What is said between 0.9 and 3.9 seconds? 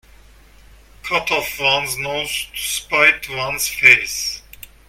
Cut off one's nose to spite one's